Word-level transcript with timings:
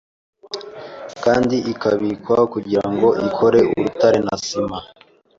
kandi 1.23 1.55
ikabikwa 1.71 2.37
kugirango 2.53 3.07
ikore 3.27 3.59
urutare 3.75 4.19
na 4.25 4.35
sima 4.45 4.77